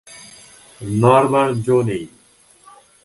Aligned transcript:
নড়বার 0.81 1.49
জো 1.65 1.77
নেই। 1.81 2.03